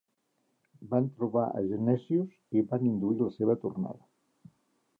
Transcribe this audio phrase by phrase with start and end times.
[0.93, 4.53] Van trobar a Genesius i van induir la seva tornada.